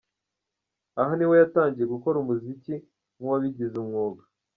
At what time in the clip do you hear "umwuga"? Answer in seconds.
3.83-4.21